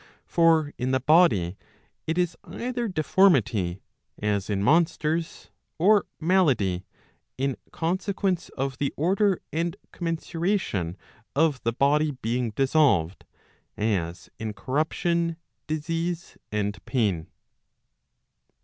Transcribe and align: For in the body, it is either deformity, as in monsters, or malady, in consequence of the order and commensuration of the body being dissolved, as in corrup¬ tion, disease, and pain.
For 0.25 0.73
in 0.79 0.89
the 0.89 0.99
body, 0.99 1.59
it 2.07 2.17
is 2.17 2.35
either 2.43 2.87
deformity, 2.87 3.83
as 4.17 4.49
in 4.49 4.63
monsters, 4.63 5.51
or 5.77 6.07
malady, 6.19 6.85
in 7.37 7.55
consequence 7.71 8.49
of 8.57 8.79
the 8.79 8.91
order 8.97 9.39
and 9.53 9.75
commensuration 9.91 10.97
of 11.35 11.61
the 11.61 11.71
body 11.73 12.09
being 12.23 12.49
dissolved, 12.49 13.25
as 13.77 14.27
in 14.39 14.55
corrup¬ 14.55 14.91
tion, 14.93 15.35
disease, 15.67 16.35
and 16.51 16.83
pain. 16.85 17.27